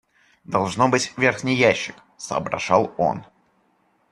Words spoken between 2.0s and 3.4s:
соображал он.